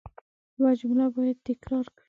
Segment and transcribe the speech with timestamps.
[0.59, 1.99] یو جمله باید تکرار کړئ.